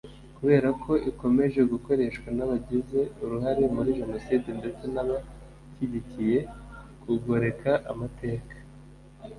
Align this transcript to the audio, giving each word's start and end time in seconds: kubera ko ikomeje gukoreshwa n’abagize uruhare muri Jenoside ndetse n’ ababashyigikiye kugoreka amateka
kubera 0.37 0.69
ko 0.83 0.91
ikomeje 1.11 1.61
gukoreshwa 1.71 2.27
n’abagize 2.37 2.99
uruhare 3.23 3.63
muri 3.75 3.89
Jenoside 3.99 4.47
ndetse 4.59 4.83
n’ 4.93 4.95
ababashyigikiye 5.03 6.37
kugoreka 7.03 7.71
amateka 7.91 8.55